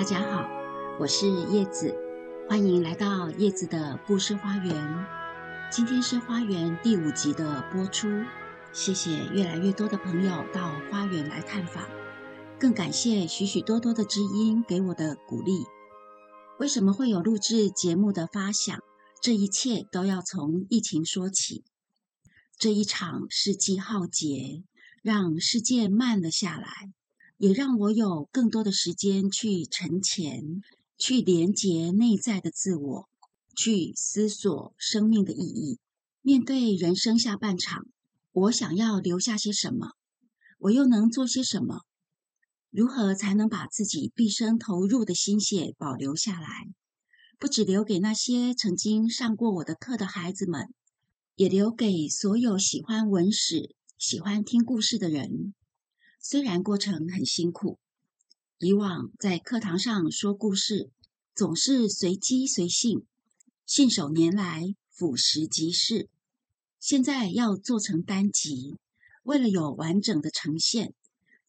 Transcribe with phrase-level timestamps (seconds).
[0.00, 0.48] 大家好，
[0.98, 1.94] 我是叶子，
[2.48, 5.06] 欢迎来到叶子的故事花园。
[5.70, 8.08] 今天是花园第五集的播出，
[8.72, 11.86] 谢谢越来越多的朋友到花园来探访，
[12.58, 15.66] 更感谢许许多多的知音给我的鼓励。
[16.58, 18.78] 为什么会有录制节目的发想？
[19.20, 21.62] 这一切都要从疫情说起。
[22.58, 24.64] 这一场世纪浩劫，
[25.02, 26.90] 让世界慢了下来。
[27.40, 30.60] 也让我有更多的时间去沉潜，
[30.98, 33.08] 去连接内在的自我，
[33.56, 35.78] 去思索生命的意义。
[36.20, 37.86] 面对人生下半场，
[38.32, 39.92] 我想要留下些什么？
[40.58, 41.80] 我又能做些什么？
[42.68, 46.68] 如何才能把自己毕生投入的心血保留下来？
[47.38, 50.68] 不只留给那些曾经上过我的课的孩子们，
[51.36, 55.54] 也留给所有喜欢文史、喜欢听故事的人。
[56.22, 57.78] 虽然过程很辛苦，
[58.58, 60.90] 以往在课堂上说故事
[61.34, 63.06] 总是随机随性，
[63.64, 66.10] 信手拈来，俯拾即是。
[66.78, 68.76] 现在要做成单集，
[69.22, 70.92] 为了有完整的呈现，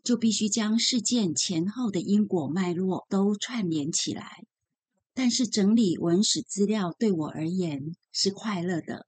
[0.03, 4.45] 就必须将事件前后的因果脉络都串联起来。
[5.13, 9.05] 但是整理文史资料对我而言是快乐的，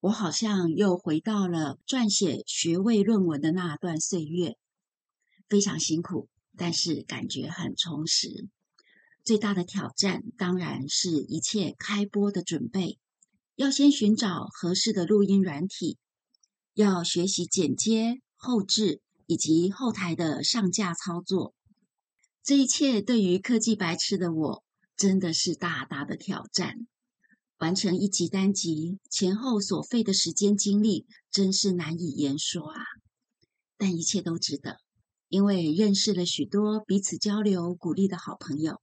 [0.00, 4.58] 我好像又回到了撰写学位论文的那段岁月。
[5.50, 8.48] 非常辛苦，但是感觉很充实。
[9.22, 12.98] 最大的挑战当然是一切开播的准备，
[13.56, 15.98] 要先寻找合适的录音软体，
[16.72, 21.52] 要学习剪接、后置以及后台的上架操作。
[22.42, 24.64] 这一切对于科技白痴的我，
[24.96, 26.86] 真的是大大的挑战。
[27.58, 32.80] 完成一集单集前后所费的时间精力，真是难以言说啊！
[33.76, 34.78] 但一切都值得。
[35.30, 38.80] 因为认识了许多彼此交流、鼓励的好朋友。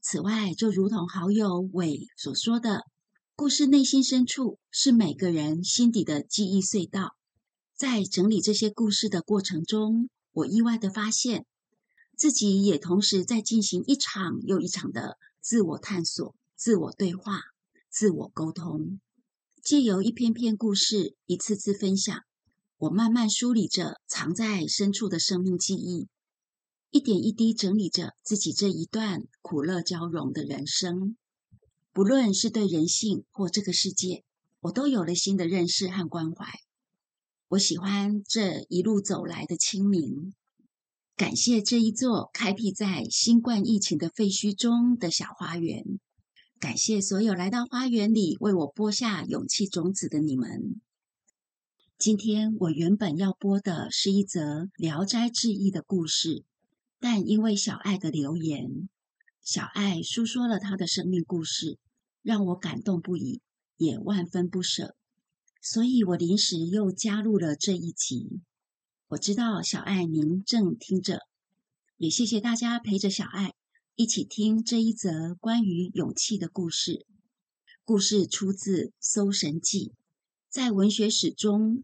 [0.00, 2.84] 此外，就如同好友伟所说的，
[3.34, 7.16] 故事内心深处是每个人心底的记忆隧道。
[7.74, 11.44] 在整理这些故事的过程中，我意外的发现，
[12.16, 17.40] 自己也同时在进行一场又一场的自我探索、自我对话、
[17.90, 19.00] 自我沟通，
[19.60, 22.16] 借由一篇篇故事，一次次分享。
[22.80, 26.08] 我慢慢梳理着藏在深处的生命记忆，
[26.90, 31.14] 一点一滴整理着自己这一段苦乐交融的人生。
[31.92, 34.24] 不论是对人性或这个世界，
[34.60, 36.46] 我都有了新的认识和关怀。
[37.48, 40.32] 我喜欢这一路走来的清明，
[41.16, 45.84] 感谢这一座开辟在新冠疫情的废墟中的小花园，
[46.58, 50.80] 感谢所有来到花园里为我播下勇气种子的你们。
[52.00, 54.40] 今天我原本要播的是一则
[54.76, 56.44] 《聊斋志异》的故事，
[56.98, 58.88] 但因为小爱的留言，
[59.42, 61.76] 小爱诉说了她的生命故事，
[62.22, 63.42] 让我感动不已，
[63.76, 64.96] 也万分不舍，
[65.60, 68.40] 所以我临时又加入了这一集。
[69.08, 71.18] 我知道小爱您正听着，
[71.98, 73.52] 也谢谢大家陪着小爱
[73.94, 77.04] 一起听这一则关于勇气的故事。
[77.84, 79.88] 故事出自《搜神记》，
[80.48, 81.76] 在文学史中。《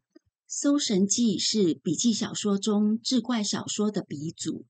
[0.49, 4.65] 搜神记》是笔记小说中志怪小说的鼻祖。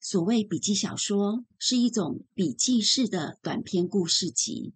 [0.00, 4.74] 所谓笔记小说，是一种笔记式的短篇故事集，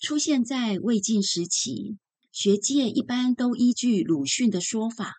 [0.00, 1.98] 出现在魏晋时期。
[2.32, 5.16] 学界一般都依据鲁迅的说法，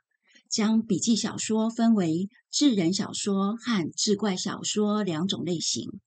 [0.49, 5.99] 将笔记小说分为志人小说和志怪小说两种类型。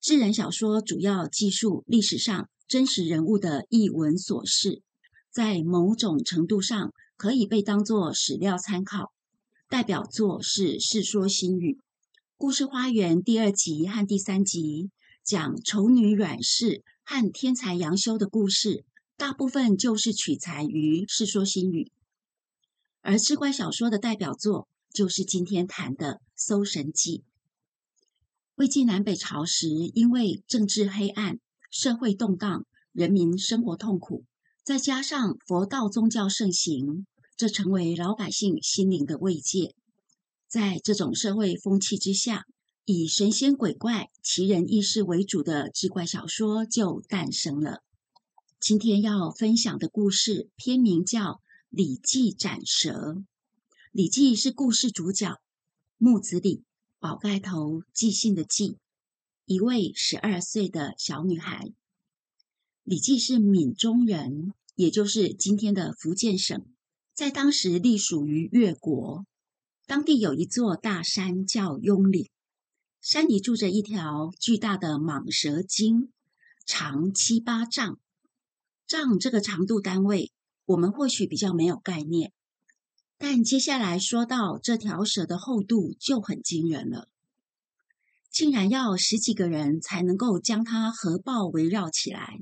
[0.00, 4.82] 志人小说主要记述历史上真实人物的译文琐事，
[5.32, 6.92] 在某种程度上。
[7.16, 9.12] 可以被当作史料参考。
[9.68, 11.72] 代表作是《世说新语》。
[12.36, 14.90] 故事花园第二集和第三集
[15.24, 18.84] 讲丑女阮氏和天才杨修的故事，
[19.16, 21.84] 大部分就是取材于《世说新语》。
[23.00, 27.18] 而志怪小说的代表作就是今天谈的《搜神记》。
[28.56, 31.38] 魏晋南北朝时，因为政治黑暗、
[31.70, 34.24] 社会动荡，人民生活痛苦。
[34.62, 37.06] 再加上佛道宗教盛行，
[37.36, 39.74] 这成为老百姓心灵的慰藉。
[40.46, 42.46] 在这种社会风气之下，
[42.84, 47.82] 以神仙鬼怪、奇人异事为主的志怪小说就诞生了。
[48.60, 51.20] 今天要分享的故事片名叫
[51.70, 52.90] 《李记斩蛇》。
[53.90, 55.40] 李记是故事主角，
[55.98, 56.62] 木子李，
[56.98, 58.78] 宝盖头，记性的记，
[59.44, 61.72] 一位十二岁的小女孩。
[62.84, 66.64] 李记是闽中人，也就是今天的福建省，
[67.14, 69.24] 在当时隶属于越国。
[69.86, 72.28] 当地有一座大山叫雍岭，
[73.00, 76.10] 山里住着一条巨大的蟒蛇精，
[76.66, 77.98] 长七八丈。
[78.86, 80.32] 丈这个长度单位，
[80.64, 82.32] 我们或许比较没有概念，
[83.16, 87.08] 但接下来说到这条蛇的厚度就很惊人了，
[88.28, 92.40] 竟然要十几个人才能够将它合抱围绕起来。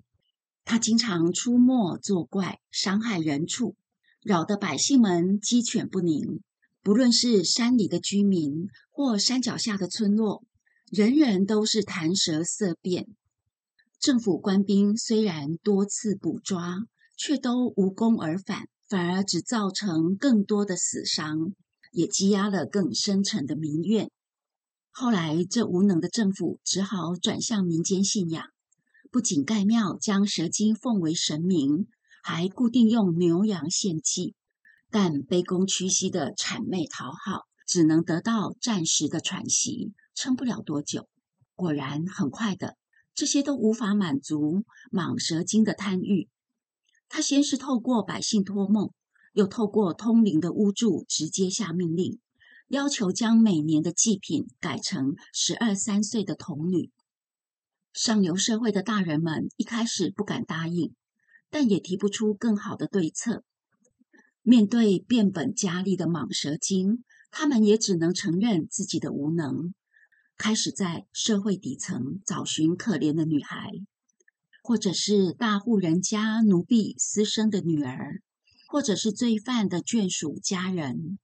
[0.65, 3.77] 它经常出没作怪，伤害人畜，
[4.23, 6.41] 扰得百姓们鸡犬不宁。
[6.83, 10.43] 不论是山里的居民或山脚下的村落。
[10.91, 13.07] 人人都是谈舌色变，
[13.99, 16.81] 政府官兵虽然多次捕抓，
[17.17, 21.55] 却都无功而返，反而只造成更多的死伤，
[21.93, 24.11] 也积压了更深沉的民怨。
[24.91, 28.45] 后来，这无能的政府只好转向民间信仰，
[29.11, 31.87] 不仅盖庙将蛇精奉为神明，
[32.23, 34.35] 还固定用牛羊献祭，
[34.91, 39.93] 但卑躬屈膝的谄媚讨好，只能得到暂时的喘息。
[40.15, 41.09] 撑不了多久，
[41.55, 42.77] 果然很快的，
[43.15, 46.29] 这些都无法满足蟒蛇精的贪欲。
[47.09, 48.91] 他先是透过百姓托梦，
[49.33, 52.21] 又透过通灵的巫祝直接下命令，
[52.69, 56.91] 要求将每年的祭品改成十二三岁的童女。
[57.95, 60.95] 上流社会的大人们一开始不敢答应，
[61.53, 63.45] 但也提不出更好的对策。
[64.41, 69.75] 面对变本加厉的蟒蛇精，他们也只能承认自己的无能。
[70.39, 73.71] 开始在社会底层找寻可怜的女孩，
[74.63, 78.23] 或者是大户人家奴婢私生的女儿，
[78.67, 81.19] 或者是罪犯的眷属家人，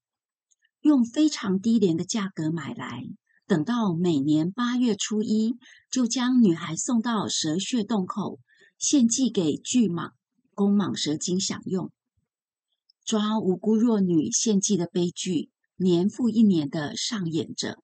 [0.83, 3.09] 用非常低廉的价格买来，
[3.47, 5.57] 等到每年八月初一，
[5.91, 8.39] 就将女孩送到蛇穴洞口，
[8.79, 10.13] 献祭给巨蟒，
[10.59, 11.93] 公蟒蛇精享用。
[13.05, 17.79] 抓无辜弱女献祭的悲剧，年复一年的上演着。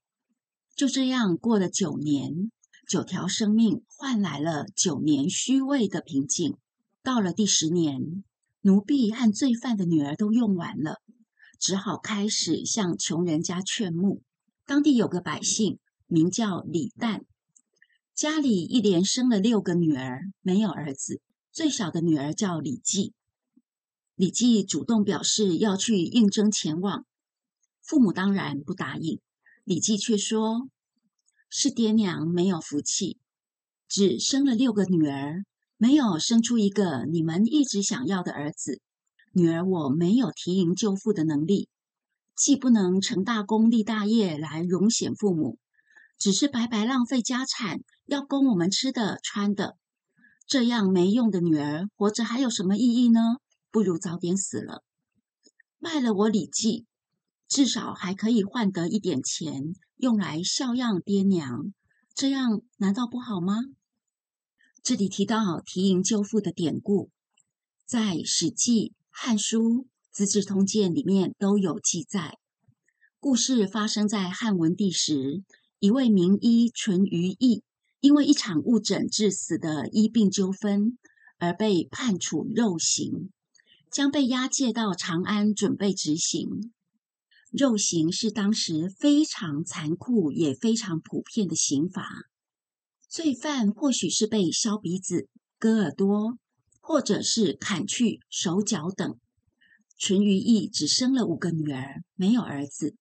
[0.74, 2.50] 就这样过了九年，
[2.88, 6.56] 九条生命换来了九年虚伪的平静。
[7.04, 8.24] 到了第十年，
[8.62, 10.96] 奴婢和罪犯的女儿都用完了，
[11.60, 14.20] 只好开始向穷人家劝募。
[14.66, 15.78] 当地有个百姓
[16.08, 17.22] 名叫李旦，
[18.16, 21.20] 家里一连生了六个女儿，没有儿子。
[21.54, 23.12] 最小的女儿叫李记。
[24.16, 27.06] 李记主动表示要去应征前往，
[27.80, 29.20] 父母当然不答应。
[29.62, 30.68] 李记却说
[31.48, 33.18] ：“是爹娘没有福气，
[33.88, 35.44] 只生了六个女儿，
[35.76, 38.80] 没有生出一个你们一直想要的儿子。
[39.30, 41.68] 女儿我没有提营救父的能力，
[42.34, 45.60] 既不能成大功立大业来荣显父母，
[46.18, 49.76] 只是白白浪费家产，要供我们吃的穿的。
[50.46, 53.20] 这样没用的女儿，活着还有什么意义呢？
[53.70, 54.84] 不如早点死了，
[55.78, 56.86] 卖了我李记。”
[57.46, 61.72] 至少还可以换得一点钱，用来孝养爹娘，
[62.14, 63.58] 这样难道不好吗？
[64.82, 67.10] 这里提到提营救父的典故，
[67.86, 69.58] 在《史记》《汉书》
[70.10, 72.38] 《资治通鉴》里面都有记载。
[73.20, 75.44] 故事发生在汉文帝时，
[75.78, 77.62] 一位名医淳于意，
[78.04, 80.98] 因为一场误诊致死的医病纠纷，
[81.38, 83.30] 而被判处肉刑，
[83.90, 86.70] 将被押解到长安准备执行。
[87.50, 92.06] 肉刑是当时非常残酷也非常普遍的刑罚，
[93.08, 96.36] 罪犯或许是被削鼻子、割耳朵，
[96.82, 99.18] 或者是砍去手脚等。
[99.96, 102.96] 淳于意只生了五个女儿，没有儿子。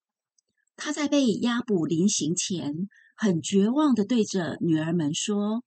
[0.77, 5.63] 他在被押捕临刑前，很绝望的对着女儿们说：“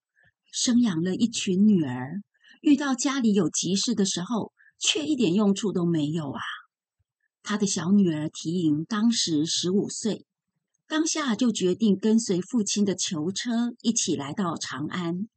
[0.52, 2.20] 生养了一群女儿，
[2.60, 6.40] 遇到家里有急事的时候，却一点用处都没有啊！”
[7.42, 10.26] 他的小女儿提莹当时十五岁，
[10.88, 15.28] 当下就决定跟随父亲的囚车一起来到长安，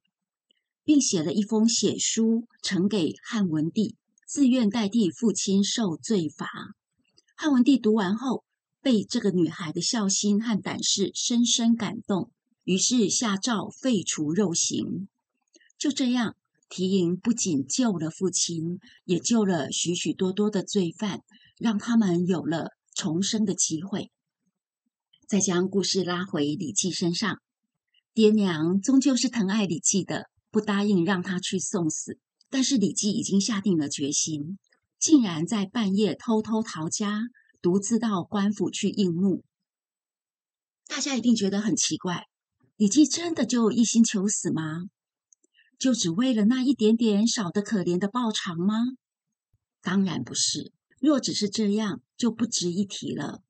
[0.84, 3.96] 并写了一封血书呈给汉文帝，
[4.28, 6.50] 自愿代替父亲受罪罚。
[7.36, 8.44] 汉文帝读完后，
[8.82, 12.32] 被这个女孩的孝心和胆识深深感动，
[12.64, 15.08] 于是下诏废除肉刑。
[15.78, 16.36] 就这样，
[16.70, 21.22] 提莹不仅救了父亲，也救了许许多多的罪犯。
[21.60, 24.12] 让他们有了重生的机会。
[25.28, 27.42] 再将故事拉回李记身上，
[28.14, 32.18] 爹娘终究是疼爱李记的，不答应让他去送死。
[32.50, 34.58] 但是李记已经下定了决心，
[34.98, 37.24] 竟然在半夜偷偷逃家，
[37.62, 39.44] 独自到官府去应募。
[40.88, 42.26] 大家一定觉得很奇怪：
[42.78, 44.86] 李济真的就一心求死吗？
[45.78, 48.76] 就只为了那一点点少得可怜的报偿吗？
[49.82, 50.72] 当然不是。
[51.00, 53.42] 若只是这样，就不值一提了。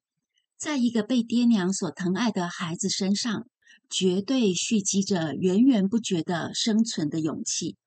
[0.55, 3.47] 在一个被爹娘所疼爱的孩子身上，
[3.89, 7.77] 绝对蓄积着源源不绝的生存的勇气。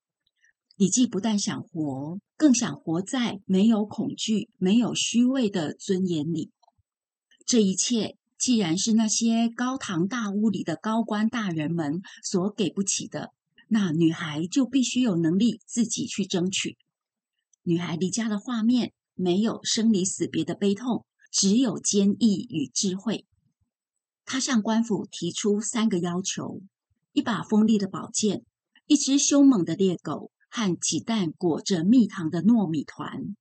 [0.76, 6.50] 李记不但想活，更想活在没有恐惧、没有虚伪的尊严里。
[7.47, 13.33] 这一切，既然是那些高堂大屋里的高官大人们所给不起的，
[13.69, 16.76] 那女孩就必须有能力自己去争取。
[17.62, 23.26] 女孩离家的画面，没有生离死别的悲痛，只有坚毅与智慧。
[24.25, 26.62] 她向官府提出三个要求：
[27.12, 28.45] 一把锋利的宝剑，
[28.87, 33.35] 一只凶猛的猎狗，和几担裹着蜜糖的糯米团。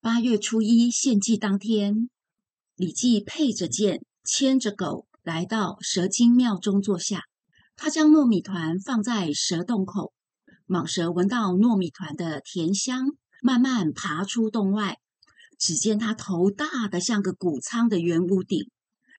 [0.00, 2.08] 八月初一献祭当天。
[2.76, 7.24] 李记配着剑，牵着狗，来到蛇精庙中坐下。
[7.76, 10.14] 他将糯米团放在蛇洞口，
[10.66, 13.08] 蟒蛇闻到糯米团的甜香，
[13.42, 14.96] 慢慢爬出洞外。
[15.58, 18.70] 只见它头大的像个谷仓的圆屋顶，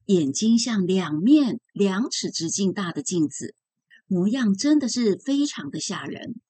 [0.06, 3.54] 眼睛像两面两尺直径大的镜子，
[4.08, 6.42] 模样真的是非常的吓人。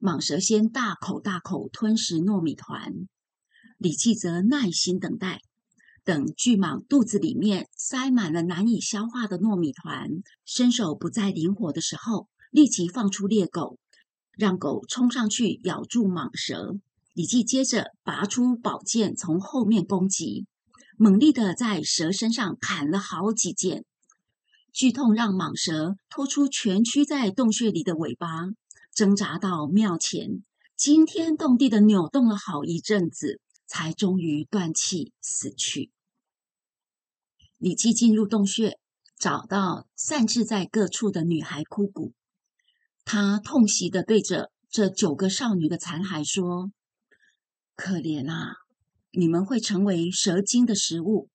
[0.00, 2.92] 蟒蛇先大口大口吞食糯米团，
[3.78, 5.40] 李记则耐心等待。
[6.04, 10.08] 等巨蟒肚子里面塞满了难以消化的糯米团，
[10.44, 13.78] 身手不再灵活的时候，立即放出猎狗，
[14.36, 16.78] 让狗冲上去咬住蟒蛇。
[17.12, 20.46] 李记接着拔出宝剑，从后面攻击，
[20.96, 23.84] 猛力的在蛇身上砍了好几剑。
[24.72, 28.46] 剧痛让蟒蛇拖出蜷曲在洞穴里的尾巴，
[28.98, 30.42] 挣扎到庙前，
[30.76, 35.92] 惊天动地的扭动了好一阵子，才终于断气死去。
[37.58, 38.76] 李记进入洞穴，
[39.16, 42.12] 找到散置在各处的女孩枯骨。
[43.04, 46.72] 他痛惜的对着这九个少女的残骸说
[47.76, 48.56] ：“可怜啊，
[49.12, 51.28] 你们会成为蛇精的食物。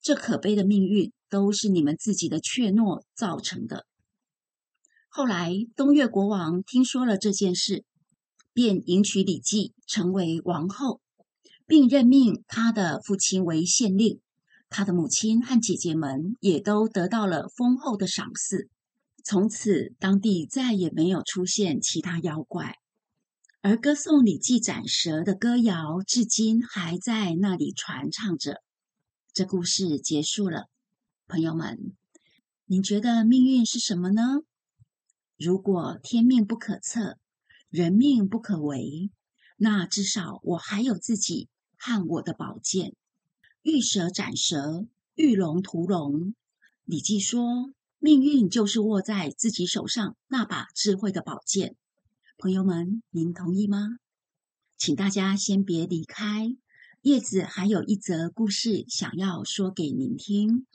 [0.00, 3.86] 这可悲的命运都是你们自己的怯懦造成的。”
[5.12, 7.84] 后来，东岳国王听说了这件事，
[8.52, 11.00] 便迎娶李记成为王后，
[11.66, 14.20] 并任命他的父亲为县令。
[14.68, 18.68] 他的母亲和姐姐们也都得到了丰厚的赏赐。
[19.24, 22.76] 从此，当地再也没有出现其他妖怪，
[23.62, 28.62] 而歌颂李记斩蛇的歌谣至今还在那里传唱着。
[29.32, 30.66] 这故事结束了，
[31.26, 31.96] 朋友们，
[32.66, 34.22] 您觉得命运是什么呢？
[35.42, 37.16] 如果天命不可测，
[37.70, 39.10] 人命不可违，
[39.56, 42.94] 那至少我还有自己和我的宝剑。
[43.62, 46.34] 遇蛇斩蛇，遇龙屠龙。
[46.84, 51.74] 李记说：“命运就是握在自己手上那把智慧的宝剑。”
[52.36, 53.96] 朋友们，您同意吗？
[54.76, 56.54] 请大家先别离开，
[57.00, 60.66] 叶子还有一则故事想要说给您听。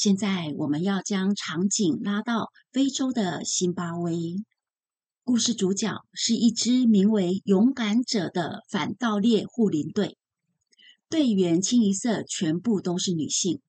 [0.00, 4.36] 现在我们要将场景拉到非洲的辛巴威。
[5.24, 10.16] 故事主角是一支名为“勇敢者”的反盗猎护林队。
[11.10, 13.60] 队员清一色全部都是女性，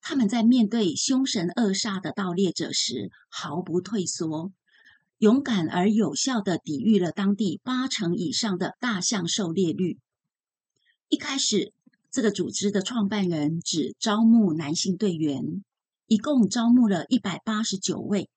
[0.00, 4.50] 他们在面对凶神恶煞的盗猎者时毫不退缩，
[5.18, 9.98] 勇敢而有效地抵御了当地八成以上的大象狩猎率。
[11.08, 11.72] 一开始，
[12.10, 15.62] 这个组织的创办人只招募男性队员，
[16.06, 18.30] 一共招募了一百八十九位，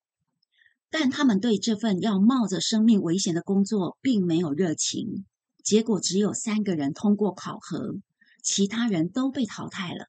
[0.89, 5.25] 但他们对这份要冒着生命危险的工作并没有热情，
[5.63, 7.95] 结果只有三个人通过考核。
[8.41, 10.05] 其他人都被淘汰了，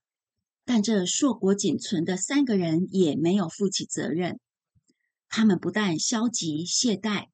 [0.64, 4.38] 但这硕果仅存的三个人也没有负起责任。
[5.28, 7.26] 他们不但消极懈怠，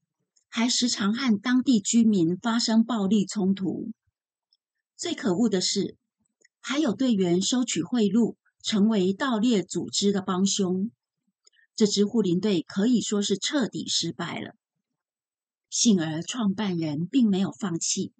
[0.49, 3.91] 还时常和当地居民发生暴力冲突。
[4.97, 5.97] 最可恶的是，
[6.61, 8.37] 还有队员收取贿赂，
[8.67, 10.91] 成为盗猎组织的帮凶。
[11.77, 14.57] 这支护林队可以说是彻底失败了。
[15.71, 18.13] 幸而创办人并没有放弃，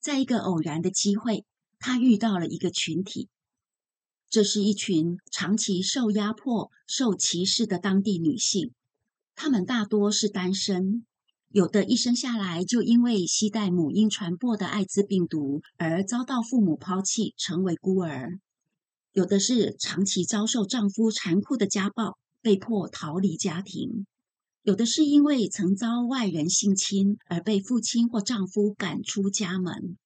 [0.00, 1.44] 在一个偶然的机会。
[1.78, 3.28] 他遇到了一个群体，
[4.28, 8.72] 这是一群长期受压迫、受歧视的当地女性。
[9.36, 11.06] 她们大多是单身，
[11.48, 18.40] 有的一生下来就因为携带母婴传播的艾滋病毒而遭到父母抛弃，成为孤儿；
[19.12, 24.04] 有的是长期遭受丈夫残酷的家暴，被迫逃离家庭；
[24.62, 29.96] 有的是因为曾遭外人性侵而被父亲或丈夫赶出家门。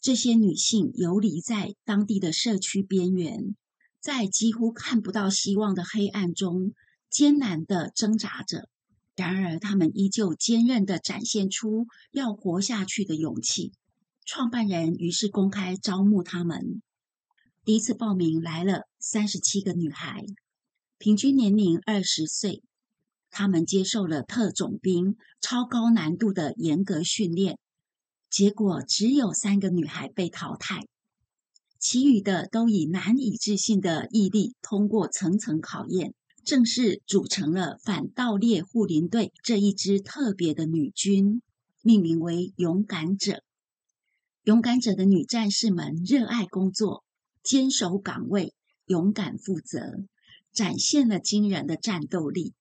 [0.00, 3.54] 这些女性游离在当地的社区边缘，
[4.00, 6.72] 在几乎看不到希望的黑暗中
[7.08, 8.68] 艰难地挣扎着。
[9.14, 13.72] 然而，她们依旧坚韧地展现出要活下去的勇气。
[14.24, 16.82] 创办人于是公开招募她们。
[17.68, 20.24] 第一次报名来了三十七个女孩，
[20.96, 22.62] 平均年龄二十岁。
[23.30, 27.58] 他们接受了特种兵超高难度的严格训练，
[28.30, 30.86] 结果只有三个女孩被淘汰，
[31.78, 41.42] 其余的都以难以置信的毅力通过层层考验，正式组成了反盗猎护林队这一支特别的女军，
[41.82, 43.42] 命名为“勇敢者”。
[44.44, 47.04] 勇敢者的女战士们热爱工作，
[47.48, 48.52] 坚守岗位，
[48.84, 50.04] 勇敢负责，
[50.52, 52.52] 展现了惊人的战斗力。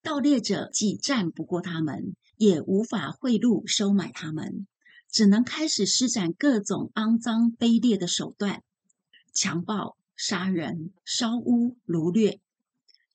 [0.00, 4.66] 盗猎者既战不过他们，也无法贿赂收买他们，
[5.10, 8.62] 只能开始施展各种肮脏卑劣的手段，
[9.34, 12.40] 强暴、杀人、烧屋、掳掠。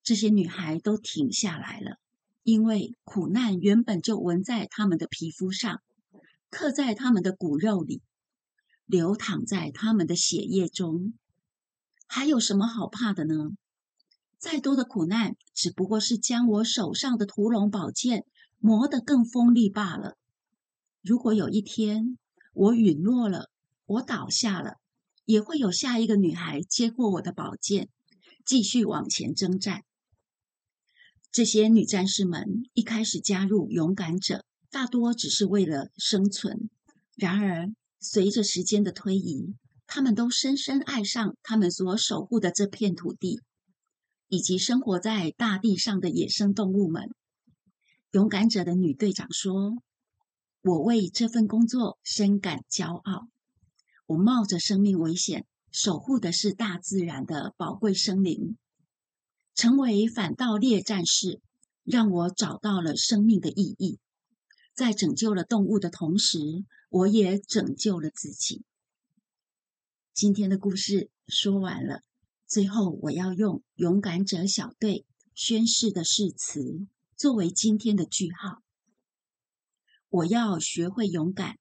[0.03, 1.97] 这些女孩都停下来了，
[2.43, 5.81] 因为苦难原本就纹在他们的皮肤上，
[6.51, 8.03] 刻在他们的骨肉里，
[8.85, 11.13] 流淌在他们的血液中，
[12.07, 13.51] 还有什么好怕的呢？
[14.37, 18.25] 再多的苦难，只不过是将我手上的屠龙宝剑
[18.59, 20.17] 磨得更锋利罢了。
[21.01, 22.17] 如果有一天
[22.53, 23.49] 我陨落了，
[23.85, 24.75] 我倒下了，
[25.25, 27.89] 也会有下一个女孩接过我的宝剑，
[28.45, 29.83] 继续往前征战。
[31.31, 36.69] 这些女战士们一开始加入勇敢者，大多只是为了生存。
[37.15, 37.73] 然而，
[38.05, 39.55] 随着时间的推移，
[39.87, 43.41] 他们都深深爱上他们所守护的这片土地。
[44.27, 47.13] 以及生活在大地上的野生动物们，
[48.11, 49.77] 勇敢者的女队长说
[50.63, 53.27] ：“我为这份工作深感骄傲。
[54.07, 58.57] 我冒着生命危险，守护的是大自然的宝贵生灵。
[59.53, 61.39] 成为反盗猎战士，
[61.83, 63.99] 让我找到了生命的意义。
[64.73, 66.39] 在拯救了动物的同时，
[66.95, 68.63] 我也拯救了自己。”
[70.15, 72.03] 今天的故事说完了。
[72.47, 78.61] 最后，我要用勇敢者小队宣誓的誓词作为今天的句号。
[80.07, 81.57] 我要学会勇敢，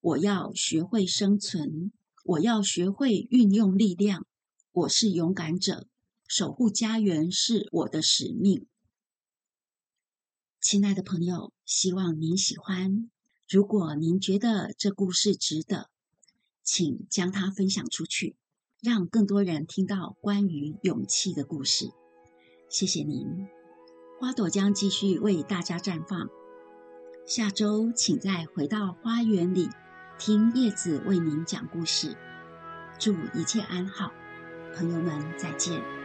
[0.00, 1.92] 我要学会生存，
[2.24, 4.26] 我要学会运用力量。
[4.72, 5.88] 我是勇敢者，
[6.26, 8.66] 守护家园是我的使命。
[10.60, 13.08] 亲爱的朋友，希望您喜欢。
[13.48, 15.88] 如果您觉得这故事值得，
[16.62, 18.36] 请将它分享出去。
[18.80, 21.90] 让更多人听到关于勇气的故事。
[22.70, 23.48] 谢谢您，
[24.20, 26.28] 花朵将继续为大家绽放。
[27.26, 29.68] 下周请再回到花园里，
[30.16, 32.16] 听叶子为您讲故事。
[33.00, 34.12] 祝一切安好，
[34.76, 35.97] 朋友们再见。